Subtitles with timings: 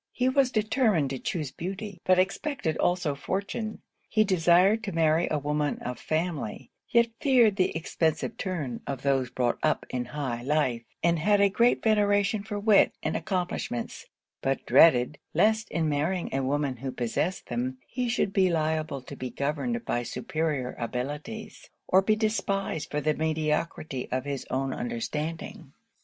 [0.13, 3.83] He was determined to chuse beauty, but expected also fortune.
[4.09, 9.29] He desired to marry a woman of family, yet feared the expensive turn of those
[9.29, 14.07] brought up in high life; and had a great veneration for wit and accomplishments,
[14.41, 19.15] but dreaded, lest in marrying a woman who possessed them, he should be liable to
[19.15, 25.73] be governed by superior abilities, or be despised for the mediocrity of his own understanding.